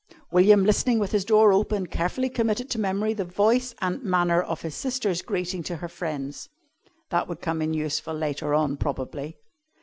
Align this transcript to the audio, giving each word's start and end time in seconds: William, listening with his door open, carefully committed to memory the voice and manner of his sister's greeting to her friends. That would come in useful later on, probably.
William, 0.31 0.65
listening 0.65 0.97
with 0.97 1.11
his 1.11 1.23
door 1.23 1.53
open, 1.53 1.85
carefully 1.85 2.27
committed 2.27 2.71
to 2.71 2.79
memory 2.79 3.13
the 3.13 3.23
voice 3.23 3.75
and 3.81 4.01
manner 4.01 4.41
of 4.41 4.63
his 4.63 4.73
sister's 4.73 5.21
greeting 5.21 5.61
to 5.61 5.75
her 5.75 5.87
friends. 5.87 6.49
That 7.11 7.27
would 7.27 7.39
come 7.39 7.61
in 7.61 7.75
useful 7.75 8.15
later 8.15 8.55
on, 8.55 8.77
probably. 8.77 9.37